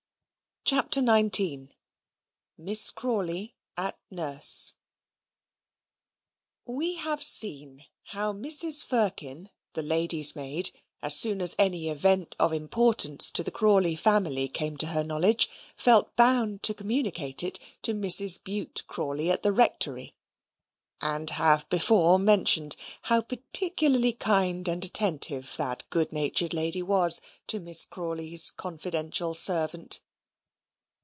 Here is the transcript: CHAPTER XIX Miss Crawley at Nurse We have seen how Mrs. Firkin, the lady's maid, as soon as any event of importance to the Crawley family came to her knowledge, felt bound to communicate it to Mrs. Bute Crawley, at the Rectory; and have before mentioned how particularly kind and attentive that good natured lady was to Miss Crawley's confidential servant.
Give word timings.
CHAPTER 0.63 1.05
XIX 1.05 1.73
Miss 2.57 2.91
Crawley 2.91 3.55
at 3.75 3.99
Nurse 4.09 4.71
We 6.65 6.95
have 6.95 7.21
seen 7.21 7.83
how 8.03 8.31
Mrs. 8.31 8.85
Firkin, 8.85 9.49
the 9.73 9.81
lady's 9.83 10.33
maid, 10.33 10.71
as 11.01 11.13
soon 11.13 11.41
as 11.41 11.57
any 11.59 11.89
event 11.89 12.37
of 12.39 12.53
importance 12.53 13.29
to 13.31 13.43
the 13.43 13.51
Crawley 13.51 13.97
family 13.97 14.47
came 14.47 14.77
to 14.77 14.87
her 14.87 15.03
knowledge, 15.03 15.49
felt 15.75 16.15
bound 16.15 16.63
to 16.63 16.73
communicate 16.73 17.43
it 17.43 17.59
to 17.81 17.93
Mrs. 17.93 18.41
Bute 18.41 18.85
Crawley, 18.87 19.29
at 19.29 19.43
the 19.43 19.51
Rectory; 19.51 20.13
and 21.01 21.31
have 21.31 21.67
before 21.67 22.17
mentioned 22.17 22.77
how 23.01 23.19
particularly 23.21 24.13
kind 24.13 24.69
and 24.69 24.85
attentive 24.85 25.53
that 25.57 25.83
good 25.89 26.13
natured 26.13 26.53
lady 26.53 26.83
was 26.83 27.19
to 27.47 27.59
Miss 27.59 27.83
Crawley's 27.83 28.49
confidential 28.49 29.33
servant. 29.33 29.99